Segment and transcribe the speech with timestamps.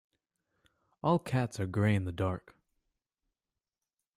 [1.03, 2.55] All cats are grey in the dark.